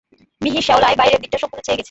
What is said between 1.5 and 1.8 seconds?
ছেয়ে গেছে।